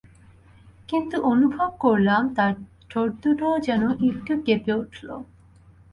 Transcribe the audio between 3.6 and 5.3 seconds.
যেন একটু কেঁপে উঠল।